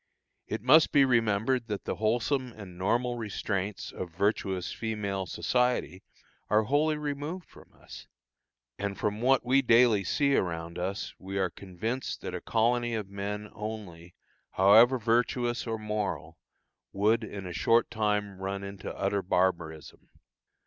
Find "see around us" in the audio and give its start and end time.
10.03-11.13